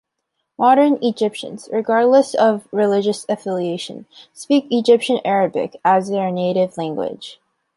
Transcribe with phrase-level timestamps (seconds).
[0.57, 7.39] Modern Egyptians, regardless of religious affiliation, speak Egyptian Arabic as their native language.